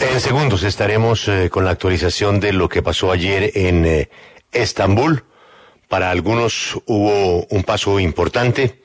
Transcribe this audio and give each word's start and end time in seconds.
En 0.00 0.20
segundos 0.20 0.62
estaremos 0.62 1.26
eh, 1.28 1.48
con 1.50 1.64
la 1.64 1.70
actualización 1.70 2.38
de 2.40 2.52
lo 2.52 2.68
que 2.68 2.82
pasó 2.82 3.12
ayer 3.12 3.50
en 3.54 3.86
eh, 3.86 4.10
Estambul. 4.52 5.24
Para 5.88 6.10
algunos 6.10 6.78
hubo 6.86 7.46
un 7.46 7.62
paso 7.64 7.98
importante. 7.98 8.82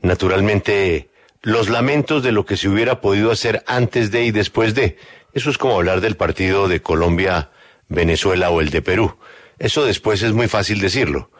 Naturalmente, 0.00 1.10
los 1.42 1.68
lamentos 1.68 2.22
de 2.22 2.32
lo 2.32 2.46
que 2.46 2.56
se 2.56 2.68
hubiera 2.68 3.00
podido 3.00 3.30
hacer 3.30 3.62
antes 3.66 4.10
de 4.10 4.24
y 4.24 4.30
después 4.30 4.74
de. 4.74 4.96
Eso 5.32 5.50
es 5.50 5.58
como 5.58 5.76
hablar 5.76 6.00
del 6.00 6.16
partido 6.16 6.68
de 6.68 6.80
Colombia, 6.80 7.50
Venezuela 7.88 8.50
o 8.50 8.60
el 8.60 8.70
de 8.70 8.82
Perú. 8.82 9.16
Eso 9.58 9.84
después 9.84 10.22
es 10.22 10.32
muy 10.32 10.48
fácil 10.48 10.80
decirlo. 10.80 11.30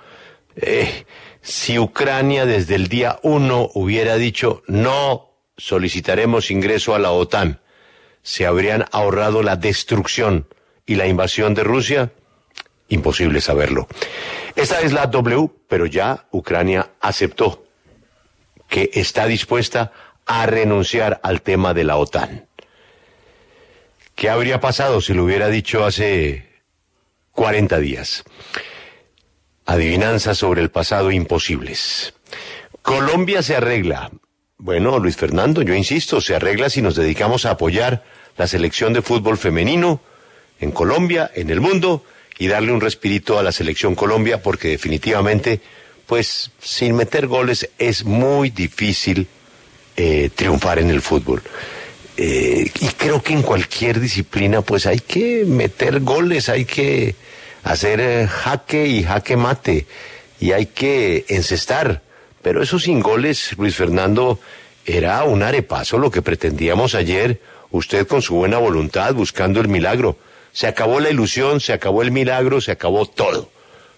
Eh, 0.56 1.06
si 1.40 1.78
Ucrania 1.78 2.44
desde 2.44 2.74
el 2.74 2.88
día 2.88 3.18
uno 3.22 3.70
hubiera 3.74 4.16
dicho 4.16 4.62
no 4.66 5.30
solicitaremos 5.56 6.50
ingreso 6.50 6.94
a 6.94 6.98
la 6.98 7.12
OTAN, 7.12 7.60
se 8.22 8.46
habrían 8.46 8.86
ahorrado 8.92 9.42
la 9.42 9.56
destrucción 9.56 10.46
y 10.86 10.96
la 10.96 11.06
invasión 11.06 11.54
de 11.54 11.64
Rusia? 11.64 12.12
Imposible 12.88 13.40
saberlo. 13.40 13.86
Esta 14.56 14.80
es 14.80 14.92
la 14.92 15.06
W, 15.06 15.50
pero 15.68 15.86
ya 15.86 16.26
Ucrania 16.32 16.90
aceptó 17.00 17.64
que 18.68 18.90
está 18.94 19.26
dispuesta 19.26 19.92
a 20.26 20.46
renunciar 20.46 21.20
al 21.22 21.42
tema 21.42 21.74
de 21.74 21.84
la 21.84 21.96
OTAN. 21.96 22.46
¿Qué 24.14 24.28
habría 24.28 24.60
pasado 24.60 25.00
si 25.00 25.14
lo 25.14 25.24
hubiera 25.24 25.48
dicho 25.48 25.84
hace 25.84 26.48
40 27.32 27.78
días? 27.78 28.24
Adivinanzas 29.66 30.38
sobre 30.38 30.62
el 30.62 30.70
pasado 30.70 31.10
imposibles. 31.10 32.14
Colombia 32.82 33.42
se 33.42 33.56
arregla. 33.56 34.10
Bueno, 34.62 34.98
Luis 34.98 35.16
Fernando, 35.16 35.62
yo 35.62 35.72
insisto, 35.72 36.20
se 36.20 36.34
arregla 36.34 36.68
si 36.68 36.82
nos 36.82 36.94
dedicamos 36.94 37.46
a 37.46 37.52
apoyar 37.52 38.04
la 38.36 38.46
selección 38.46 38.92
de 38.92 39.00
fútbol 39.00 39.38
femenino 39.38 40.02
en 40.60 40.70
Colombia, 40.70 41.30
en 41.34 41.48
el 41.48 41.62
mundo, 41.62 42.04
y 42.38 42.46
darle 42.46 42.70
un 42.70 42.82
respirito 42.82 43.38
a 43.38 43.42
la 43.42 43.52
selección 43.52 43.94
Colombia, 43.94 44.42
porque 44.42 44.68
definitivamente, 44.68 45.62
pues 46.04 46.50
sin 46.60 46.94
meter 46.94 47.26
goles 47.26 47.70
es 47.78 48.04
muy 48.04 48.50
difícil 48.50 49.28
eh, 49.96 50.28
triunfar 50.34 50.78
en 50.78 50.90
el 50.90 51.00
fútbol. 51.00 51.40
Eh, 52.18 52.70
y 52.80 52.86
creo 52.98 53.22
que 53.22 53.32
en 53.32 53.40
cualquier 53.40 53.98
disciplina, 53.98 54.60
pues 54.60 54.84
hay 54.84 55.00
que 55.00 55.46
meter 55.46 56.00
goles, 56.00 56.50
hay 56.50 56.66
que 56.66 57.14
hacer 57.62 57.98
eh, 57.98 58.26
jaque 58.26 58.86
y 58.86 59.04
jaque 59.04 59.38
mate, 59.38 59.86
y 60.38 60.52
hay 60.52 60.66
que 60.66 61.24
encestar. 61.28 62.02
Pero 62.42 62.62
eso 62.62 62.78
sin 62.78 63.00
goles, 63.00 63.54
Luis 63.58 63.76
Fernando, 63.76 64.38
era 64.86 65.22
un 65.24 65.42
arepaso 65.42 65.98
lo 65.98 66.10
que 66.10 66.22
pretendíamos 66.22 66.94
ayer, 66.94 67.40
usted 67.70 68.06
con 68.06 68.22
su 68.22 68.34
buena 68.34 68.58
voluntad 68.58 69.14
buscando 69.14 69.60
el 69.60 69.68
milagro. 69.68 70.16
Se 70.52 70.66
acabó 70.66 71.00
la 71.00 71.10
ilusión, 71.10 71.60
se 71.60 71.72
acabó 71.72 72.02
el 72.02 72.10
milagro, 72.10 72.60
se 72.60 72.72
acabó 72.72 73.06
todo. 73.06 73.50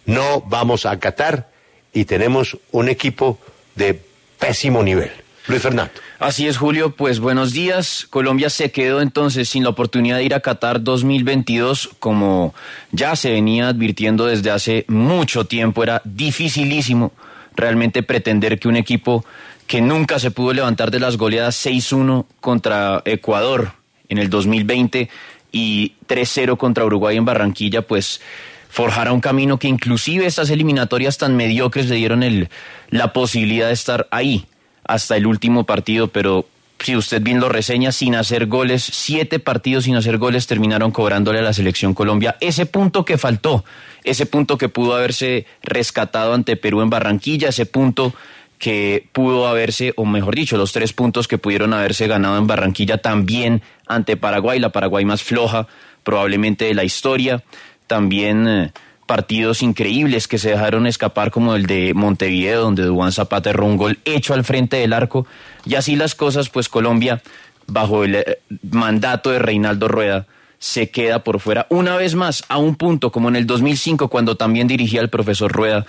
No 0.04 0.42
vamos 0.42 0.84
a 0.86 0.90
acatar 0.90 1.50
y 1.92 2.04
tenemos 2.04 2.58
un 2.72 2.88
equipo 2.88 3.38
de 3.74 4.00
pésimo 4.38 4.82
nivel. 4.82 5.10
Luis 5.46 5.62
Fernando. 5.62 5.92
Así 6.18 6.46
es, 6.46 6.56
Julio. 6.56 6.94
Pues 6.94 7.18
buenos 7.18 7.52
días. 7.52 8.06
Colombia 8.08 8.48
se 8.48 8.70
quedó 8.70 9.00
entonces 9.00 9.48
sin 9.48 9.64
la 9.64 9.70
oportunidad 9.70 10.18
de 10.18 10.24
ir 10.24 10.34
a 10.34 10.40
Qatar 10.40 10.82
2022, 10.82 11.90
como 11.98 12.54
ya 12.92 13.16
se 13.16 13.32
venía 13.32 13.68
advirtiendo 13.68 14.26
desde 14.26 14.50
hace 14.50 14.84
mucho 14.86 15.46
tiempo. 15.46 15.82
Era 15.82 16.00
dificilísimo 16.04 17.12
realmente 17.56 18.02
pretender 18.02 18.58
que 18.58 18.68
un 18.68 18.76
equipo 18.76 19.24
que 19.66 19.80
nunca 19.80 20.18
se 20.18 20.30
pudo 20.30 20.52
levantar 20.52 20.90
de 20.90 21.00
las 21.00 21.16
goleadas 21.16 21.64
6-1 21.64 22.26
contra 22.40 23.02
Ecuador 23.04 23.72
en 24.08 24.18
el 24.18 24.28
2020 24.28 25.08
y 25.52 25.92
3-0 26.08 26.56
contra 26.56 26.84
Uruguay 26.84 27.16
en 27.16 27.24
Barranquilla, 27.24 27.82
pues 27.82 28.20
forjara 28.68 29.12
un 29.12 29.20
camino 29.20 29.58
que 29.58 29.68
inclusive 29.68 30.26
estas 30.26 30.50
eliminatorias 30.50 31.18
tan 31.18 31.36
mediocres 31.36 31.88
le 31.88 31.96
dieron 31.96 32.22
el, 32.22 32.48
la 32.88 33.12
posibilidad 33.12 33.68
de 33.68 33.74
estar 33.74 34.08
ahí 34.10 34.46
hasta 34.84 35.16
el 35.16 35.26
último 35.26 35.64
partido, 35.64 36.08
pero 36.08 36.46
si 36.82 36.96
usted 36.96 37.22
bien 37.22 37.40
lo 37.40 37.48
reseña, 37.48 37.92
sin 37.92 38.14
hacer 38.14 38.46
goles, 38.46 38.82
siete 38.82 39.38
partidos 39.38 39.84
sin 39.84 39.96
hacer 39.96 40.18
goles 40.18 40.46
terminaron 40.46 40.90
cobrándole 40.90 41.38
a 41.38 41.42
la 41.42 41.52
selección 41.52 41.94
Colombia 41.94 42.36
ese 42.40 42.66
punto 42.66 43.04
que 43.04 43.18
faltó, 43.18 43.64
ese 44.04 44.26
punto 44.26 44.58
que 44.58 44.68
pudo 44.68 44.94
haberse 44.94 45.46
rescatado 45.62 46.34
ante 46.34 46.56
Perú 46.56 46.82
en 46.82 46.90
Barranquilla, 46.90 47.48
ese 47.48 47.66
punto 47.66 48.14
que 48.58 49.08
pudo 49.12 49.48
haberse, 49.48 49.92
o 49.96 50.04
mejor 50.04 50.36
dicho, 50.36 50.56
los 50.56 50.72
tres 50.72 50.92
puntos 50.92 51.26
que 51.26 51.38
pudieron 51.38 51.72
haberse 51.72 52.06
ganado 52.06 52.38
en 52.38 52.46
Barranquilla 52.46 52.98
también 52.98 53.62
ante 53.88 54.16
Paraguay, 54.16 54.60
la 54.60 54.70
Paraguay 54.70 55.04
más 55.04 55.22
floja 55.22 55.66
probablemente 56.04 56.66
de 56.66 56.74
la 56.74 56.84
historia, 56.84 57.42
también 57.86 58.46
eh, 58.46 58.72
partidos 59.06 59.62
increíbles 59.62 60.28
que 60.28 60.38
se 60.38 60.50
dejaron 60.50 60.86
escapar 60.86 61.30
como 61.30 61.54
el 61.54 61.66
de 61.66 61.92
Montevideo, 61.94 62.62
donde 62.62 62.84
Dubán 62.84 63.12
Zapata 63.12 63.50
erró 63.50 63.66
un 63.66 63.76
gol 63.76 63.98
hecho 64.04 64.34
al 64.34 64.44
frente 64.44 64.76
del 64.76 64.92
arco, 64.92 65.26
y 65.64 65.74
así 65.74 65.96
las 65.96 66.14
cosas, 66.14 66.48
pues 66.48 66.68
Colombia, 66.68 67.22
bajo 67.66 68.04
el 68.04 68.16
eh, 68.16 68.38
mandato 68.70 69.30
de 69.30 69.38
Reinaldo 69.38 69.88
Rueda, 69.88 70.26
se 70.58 70.90
queda 70.90 71.24
por 71.24 71.40
fuera 71.40 71.66
una 71.70 71.96
vez 71.96 72.14
más 72.14 72.44
a 72.48 72.58
un 72.58 72.76
punto, 72.76 73.10
como 73.10 73.28
en 73.28 73.36
el 73.36 73.46
2005, 73.46 74.08
cuando 74.08 74.36
también 74.36 74.68
dirigía 74.68 75.00
el 75.00 75.08
profesor 75.08 75.50
Rueda 75.50 75.84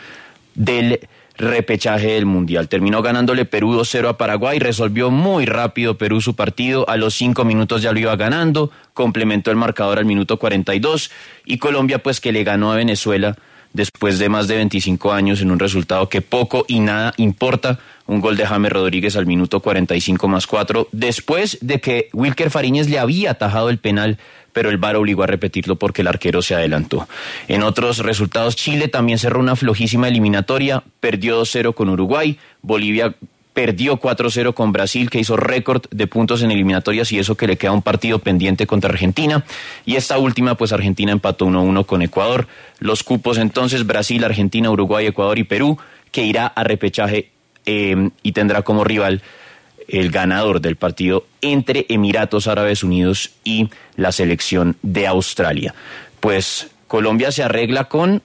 del 0.56 1.00
repechaje 1.36 2.14
del 2.14 2.26
Mundial. 2.26 2.70
Terminó 2.70 3.02
ganándole 3.02 3.46
Perú 3.46 3.74
2-0 3.74 4.10
a 4.10 4.18
Paraguay, 4.18 4.60
resolvió 4.60 5.10
muy 5.10 5.46
rápido 5.46 5.98
Perú 5.98 6.22
su 6.22 6.36
partido, 6.36 6.88
a 6.90 6.98
los 6.98 7.14
cinco 7.16 7.46
minutos 7.46 7.82
ya 7.82 7.92
lo 7.92 8.00
iba 8.00 8.16
ganando, 8.16 8.72
complementó 8.94 9.52
el 9.52 9.58
marcador 9.58 9.98
al 9.98 10.06
minuto 10.06 10.38
42 10.38 11.12
y 11.46 11.58
Colombia 11.58 12.00
pues 12.00 12.22
que 12.22 12.32
le 12.32 12.44
ganó 12.44 12.72
a 12.72 12.76
Venezuela 12.76 13.38
después 13.74 14.20
de 14.20 14.30
más 14.30 14.48
de 14.48 14.56
25 14.56 15.12
años 15.12 15.42
en 15.42 15.52
un 15.52 15.60
resultado 15.60 16.08
que 16.10 16.22
poco 16.22 16.66
y 16.68 16.80
nada 16.80 17.14
importa, 17.18 17.80
un 18.06 18.22
gol 18.22 18.38
de 18.38 18.46
James 18.46 18.72
Rodríguez 18.72 19.16
al 19.16 19.26
minuto 19.26 19.60
45 19.60 20.28
más 20.28 20.48
4, 20.48 20.90
después 20.92 21.58
de 21.62 21.82
que 21.82 22.10
Wilker 22.14 22.50
Fariñez 22.50 22.90
le 22.90 23.00
había 23.00 23.32
atajado 23.32 23.70
el 23.70 23.80
penal 23.80 24.18
pero 24.54 24.70
el 24.70 24.78
VAR 24.78 24.96
obligó 24.96 25.24
a 25.24 25.28
repetirlo 25.28 25.76
porque 25.76 26.02
el 26.02 26.08
arquero 26.08 26.42
se 26.42 26.56
adelantó. 26.56 27.08
En 27.48 27.64
otros 27.64 27.98
resultados, 27.98 28.56
Chile 28.56 28.88
también 28.88 29.20
cerró 29.20 29.40
una 29.40 29.56
flojísima 29.56 30.08
eliminatoria, 30.08 30.84
perdió 31.00 31.42
2-0 31.42 31.74
con 31.74 31.90
Uruguay, 31.90 32.38
Bolivia 32.62 33.16
perdió 33.54 34.00
4-0 34.00 34.54
con 34.54 34.72
Brasil, 34.72 35.10
que 35.10 35.20
hizo 35.20 35.38
récord 35.38 35.84
de 35.92 36.08
puntos 36.08 36.42
en 36.42 36.52
eliminatorias 36.52 37.12
y 37.12 37.20
eso 37.20 37.36
que 37.36 37.48
le 37.48 37.58
queda 37.58 37.72
un 37.72 37.82
partido 37.82 38.20
pendiente 38.20 38.68
contra 38.68 38.92
Argentina. 38.92 39.46
Y 39.86 39.96
esta 39.96 40.18
última, 40.18 40.56
pues 40.56 40.72
Argentina 40.74 41.12
empató 41.12 41.46
1-1 41.46 41.86
con 41.86 42.02
Ecuador. 42.02 42.48
Los 42.80 43.04
cupos 43.04 43.38
entonces, 43.38 43.86
Brasil, 43.86 44.24
Argentina, 44.24 44.72
Uruguay, 44.72 45.06
Ecuador 45.06 45.38
y 45.38 45.44
Perú, 45.44 45.78
que 46.12 46.24
irá 46.24 46.48
a 46.48 46.64
repechaje 46.64 47.30
eh, 47.66 48.10
y 48.24 48.32
tendrá 48.32 48.64
como 48.64 48.84
rival 48.84 49.22
el 49.88 50.12
ganador 50.12 50.62
del 50.62 50.76
partido 50.76 51.26
entre 51.42 51.86
Emiratos 51.90 52.48
Árabes 52.48 52.84
Unidos 52.84 53.32
y 53.44 53.70
la 53.96 54.12
selección 54.12 54.78
de 54.82 55.08
Australia. 55.08 55.76
Pues 56.20 56.72
Colombia 56.88 57.32
se 57.32 57.44
arregla 57.44 57.86
con, 57.86 58.22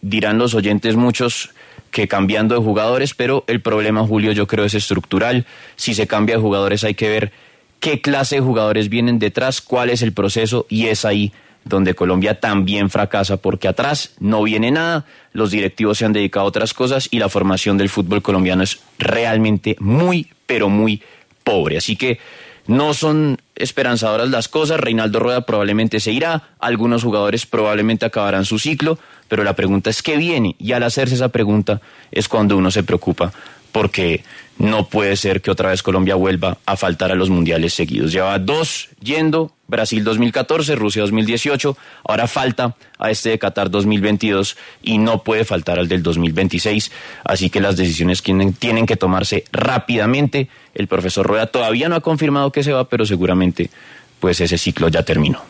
dirán 0.00 0.38
los 0.38 0.54
oyentes 0.54 0.96
muchos, 0.96 1.50
que 1.90 2.08
cambiando 2.08 2.54
de 2.54 2.60
jugadores, 2.60 3.14
pero 3.14 3.44
el 3.46 3.60
problema, 3.60 4.06
Julio, 4.06 4.32
yo 4.32 4.46
creo 4.46 4.64
es 4.64 4.74
estructural. 4.74 5.46
Si 5.76 5.94
se 5.94 6.06
cambia 6.06 6.36
de 6.36 6.42
jugadores 6.42 6.84
hay 6.84 6.94
que 6.94 7.08
ver 7.08 7.32
qué 7.80 8.00
clase 8.00 8.36
de 8.36 8.42
jugadores 8.42 8.88
vienen 8.88 9.18
detrás, 9.18 9.60
cuál 9.60 9.90
es 9.90 10.02
el 10.02 10.12
proceso 10.12 10.66
y 10.68 10.86
es 10.86 11.04
ahí 11.04 11.32
donde 11.64 11.94
Colombia 11.94 12.40
también 12.40 12.90
fracasa 12.90 13.36
porque 13.36 13.68
atrás 13.68 14.14
no 14.20 14.42
viene 14.42 14.70
nada, 14.70 15.04
los 15.32 15.50
directivos 15.50 15.98
se 15.98 16.04
han 16.04 16.12
dedicado 16.12 16.46
a 16.46 16.48
otras 16.48 16.72
cosas 16.74 17.08
y 17.10 17.18
la 17.18 17.28
formación 17.28 17.76
del 17.76 17.88
fútbol 17.88 18.22
colombiano 18.22 18.62
es 18.62 18.80
realmente 18.98 19.76
muy, 19.78 20.28
pero 20.46 20.68
muy 20.68 21.02
pobre. 21.44 21.76
Así 21.76 21.96
que 21.96 22.18
no 22.66 22.94
son 22.94 23.38
esperanzadoras 23.54 24.28
las 24.28 24.48
cosas, 24.48 24.80
Reinaldo 24.80 25.20
Rueda 25.20 25.46
probablemente 25.46 26.00
se 26.00 26.12
irá, 26.12 26.50
algunos 26.58 27.02
jugadores 27.02 27.46
probablemente 27.46 28.06
acabarán 28.06 28.44
su 28.44 28.58
ciclo, 28.58 28.98
pero 29.28 29.44
la 29.44 29.54
pregunta 29.54 29.90
es 29.90 30.02
qué 30.02 30.16
viene 30.16 30.56
y 30.58 30.72
al 30.72 30.82
hacerse 30.82 31.14
esa 31.14 31.28
pregunta 31.28 31.80
es 32.10 32.28
cuando 32.28 32.56
uno 32.56 32.70
se 32.70 32.82
preocupa 32.82 33.32
porque 33.72 34.24
no 34.58 34.88
puede 34.88 35.16
ser 35.16 35.40
que 35.40 35.50
otra 35.50 35.70
vez 35.70 35.82
Colombia 35.82 36.16
vuelva 36.16 36.58
a 36.66 36.76
faltar 36.76 37.12
a 37.12 37.14
los 37.14 37.30
mundiales 37.30 37.74
seguidos. 37.74 38.10
Lleva 38.12 38.38
dos 38.38 38.88
yendo, 39.00 39.52
Brasil 39.68 40.02
2014, 40.02 40.74
Rusia 40.74 41.02
2018, 41.02 41.76
ahora 42.08 42.26
falta 42.26 42.74
a 42.98 43.10
este 43.10 43.30
de 43.30 43.38
Qatar 43.38 43.70
2022 43.70 44.56
y 44.82 44.98
no 44.98 45.22
puede 45.22 45.44
faltar 45.44 45.78
al 45.78 45.86
del 45.86 46.02
2026, 46.02 46.90
así 47.24 47.50
que 47.50 47.60
las 47.60 47.76
decisiones 47.76 48.22
tienen, 48.22 48.52
tienen 48.52 48.86
que 48.86 48.96
tomarse 48.96 49.44
rápidamente. 49.52 50.48
El 50.74 50.88
profesor 50.88 51.26
Rueda 51.26 51.46
todavía 51.46 51.88
no 51.88 51.94
ha 51.94 52.00
confirmado 52.00 52.50
que 52.50 52.64
se 52.64 52.72
va, 52.72 52.88
pero 52.88 53.06
seguramente 53.06 53.70
pues 54.18 54.40
ese 54.40 54.58
ciclo 54.58 54.88
ya 54.88 55.04
terminó. 55.04 55.40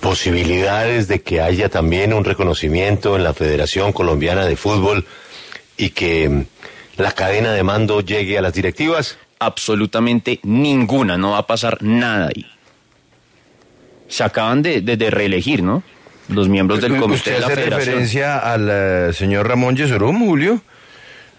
Posibilidades 0.00 1.08
de 1.08 1.22
que 1.22 1.40
haya 1.40 1.68
también 1.68 2.12
un 2.12 2.24
reconocimiento 2.24 3.16
en 3.16 3.24
la 3.24 3.32
Federación 3.34 3.92
Colombiana 3.92 4.44
de 4.46 4.56
Fútbol 4.56 5.06
y 5.76 5.90
que 5.90 6.46
la 6.96 7.12
cadena 7.12 7.52
de 7.52 7.62
mando 7.62 8.00
llegue 8.00 8.38
a 8.38 8.42
las 8.42 8.52
directivas? 8.52 9.16
Absolutamente 9.38 10.40
ninguna, 10.42 11.16
no 11.18 11.32
va 11.32 11.38
a 11.38 11.46
pasar 11.46 11.82
nada 11.82 12.28
ahí. 12.28 12.46
se 14.08 14.22
acaban 14.24 14.62
de, 14.62 14.80
de, 14.80 14.96
de 14.96 15.10
reelegir, 15.10 15.62
¿no? 15.62 15.82
Los 16.28 16.48
miembros 16.48 16.80
del 16.80 16.96
comité 16.98 17.14
¿Usted 17.16 17.34
de 17.34 17.40
la 17.40 17.46
hace 17.46 17.54
federación. 17.56 17.86
referencia 17.88 18.38
al 18.38 18.68
eh, 18.70 19.12
señor 19.12 19.48
Ramón 19.48 19.76
Yesurum, 19.76 20.24
Julio? 20.26 20.62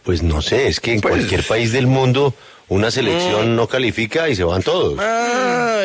Pues 0.04 0.22
no 0.22 0.42
sé, 0.42 0.68
es 0.68 0.80
que 0.80 0.94
en 0.94 1.02
Pues- 1.02 1.14
cualquier 1.16 1.44
país 1.44 1.72
del 1.72 1.88
mundo 1.88 2.36
una 2.68 2.90
selección 2.92 3.56
no 3.56 3.68
califica 3.68 4.28
y 4.30 4.36
se 4.36 4.44
van 4.44 4.64
todos. 4.64 4.98
Ay, 5.00 5.06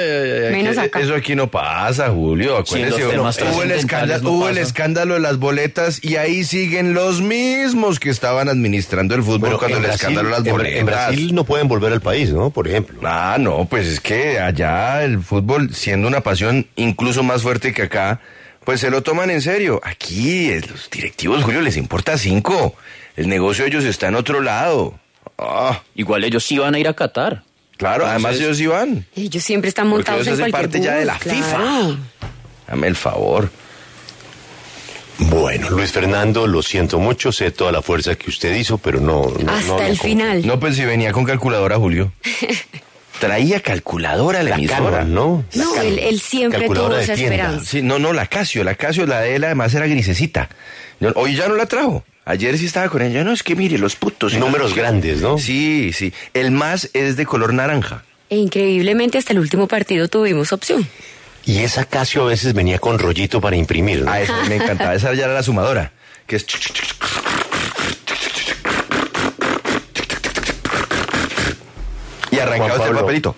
ay, 0.03 0.31
ay, 0.47 0.53
Menos 0.53 0.75
que- 0.77 0.81
acá. 0.81 1.01
Eso 1.01 1.15
aquí 1.15 1.35
no 1.35 1.51
pasa, 1.51 2.09
Julio. 2.11 2.57
Sí, 2.65 2.83
Acuérdese, 2.83 3.17
los 3.17 3.37
temas 3.37 3.55
hubo, 3.55 3.63
el 3.63 3.71
escándalo, 3.73 4.23
no 4.23 4.31
hubo 4.31 4.49
el 4.49 4.59
escándalo 4.59 5.15
de 5.15 5.21
las 5.21 5.37
boletas 5.39 6.03
y 6.03 6.17
ahí 6.17 6.45
siguen 6.45 6.95
los 6.95 7.21
mismos 7.21 8.01
que 8.01 8.09
estaban 8.11 8.49
administrando 8.49 9.15
el 9.15 9.23
fútbol 9.23 9.41
Bueno, 9.41 9.59
cuando 9.59 9.77
el 9.77 9.83
Brasil- 9.83 9.97
escándalo 10.01 10.29
de 10.29 10.35
las 10.35 10.51
boletas. 10.51 10.79
En 10.81 10.87
Brasil 10.87 11.35
no 11.35 11.45
pueden 11.45 11.69
volver 11.69 11.93
al 11.93 12.01
país, 12.01 12.33
¿no? 12.33 12.51
Por 12.51 12.67
ejemplo. 12.67 12.99
Ah, 13.05 13.37
no, 13.39 13.67
pues 13.67 13.87
es 13.87 14.01
que 14.01 14.39
allá 14.39 15.05
el 15.05 15.21
fútbol, 15.23 15.75
siendo 15.75 16.09
una 16.09 16.23
pasión 16.23 16.67
incluso 16.77 17.23
más 17.23 17.43
fuerte 17.43 17.73
que 17.75 17.83
acá, 17.83 18.21
pues 18.65 18.81
se 18.81 18.91
lo 18.91 19.03
toman 19.03 19.31
en 19.31 19.43
serio. 19.43 19.81
Aquí 19.85 20.51
eh, 20.51 20.61
los 20.69 20.89
directivos, 20.91 21.43
Julio, 21.45 21.61
les 21.61 21.77
importa 21.77 22.17
cinco. 22.17 22.75
El 23.17 23.29
negocio 23.29 23.65
de 23.65 23.71
ellos 23.71 23.85
está 23.85 24.09
en 24.09 24.15
otro 24.15 24.41
lado. 24.41 24.99
Ah, 25.43 25.81
Igual 25.95 26.25
ellos 26.25 26.45
sí 26.45 26.59
van 26.59 26.75
a 26.75 26.79
ir 26.79 26.87
a 26.89 26.93
Qatar. 26.95 27.43
claro, 27.79 28.07
además 28.07 28.37
ellos 28.37 28.61
iban. 28.61 29.07
Ellos 29.17 29.43
siempre 29.43 29.69
están 29.69 29.89
montados 29.89 30.27
ellos 30.27 30.39
en 30.39 30.45
hacen 30.45 30.51
cualquier 30.53 30.71
parte 30.71 30.85
ya 30.87 30.93
de 30.95 31.05
bus, 31.05 31.07
la 31.07 31.19
FIFA. 31.19 31.97
Dame 32.69 32.87
el 32.89 32.97
favor. 32.97 33.51
Bueno, 35.19 35.69
Luis 35.71 35.93
Fernando, 35.93 36.47
lo 36.47 36.63
siento 36.63 36.99
mucho, 36.99 37.31
sé 37.31 37.51
toda 37.51 37.73
la 37.73 37.83
fuerza 37.83 38.15
que 38.17 38.31
usted 38.31 38.55
hizo, 38.57 38.79
pero 38.79 39.01
no. 39.01 39.27
no- 39.43 39.53
Hasta 39.53 39.67
no 39.67 39.81
el 39.83 39.99
final. 39.99 40.47
No, 40.47 40.59
pues 40.59 40.77
si 40.77 40.85
venía 40.85 41.13
con 41.13 41.25
calculadora, 41.25 41.77
Julio. 41.77 42.13
Traía 43.21 43.61
calculadora 43.61 44.43
la, 44.43 44.51
La 44.51 44.57
emisora. 44.57 44.99
Canon, 45.01 45.15
¿no? 45.15 45.45
La 45.53 45.65
No, 45.65 45.71
Canon. 45.75 45.87
él, 45.87 45.99
él 45.99 46.21
siempre 46.21 46.61
Calculadora 46.61 46.89
tuvo 46.95 46.99
de 46.99 47.05
esa 47.05 47.15
tienda. 47.15 47.35
esperanza. 47.37 47.67
Sí, 47.71 47.83
no, 47.83 47.99
no, 47.99 48.15
la 48.15 48.27
Casio, 48.27 48.65
la 48.65 48.75
Casio, 48.77 49.05
la 49.07 49.21
de 49.21 49.35
él 49.37 49.45
además 49.45 49.75
era 49.75 49.87
grisecita. 49.87 50.49
Yo- 51.01 51.13
Hoy 51.17 51.37
ya 51.37 51.49
no 51.49 51.55
la 51.55 51.67
trajo. 51.67 52.03
Ayer 52.31 52.57
sí 52.57 52.67
estaba 52.67 52.89
con 52.89 53.03
ella. 53.03 53.25
No, 53.25 53.33
es 53.33 53.43
que 53.43 53.57
mire, 53.57 53.77
los 53.77 53.97
putos. 53.97 54.35
Números 54.35 54.73
grandes, 54.77 55.21
¿no? 55.21 55.37
Sí, 55.37 55.93
sí. 55.93 56.13
El 56.33 56.53
más 56.53 56.89
es 56.93 57.17
de 57.17 57.27
color 57.27 57.53
naranja. 57.53 58.05
E 58.29 58.37
increíblemente 58.37 59.19
hasta 59.19 59.33
el 59.33 59.41
último 59.41 59.67
partido 59.67 60.07
tuvimos 60.07 60.53
opción. 60.53 60.87
Y 61.45 61.59
esa 61.59 61.85
Casio 61.85 62.23
a 62.23 62.27
veces 62.27 62.55
venía 62.55 62.79
con 62.79 63.01
rollito 63.01 63.41
para 63.41 63.57
imprimir, 63.57 64.03
¿no? 64.05 64.13
Ah, 64.13 64.21
esa 64.21 64.45
me 64.45 64.55
encantaba. 64.57 64.95
Esa 64.95 65.13
ya 65.15 65.25
era 65.25 65.35
la 65.35 65.43
sumadora. 65.43 65.91
Que 66.29 66.37
es... 66.37 66.47
Y 72.31 72.39
arrancaba 72.39 72.71
este 72.75 72.79
Pablo. 72.79 73.01
papelito. 73.01 73.35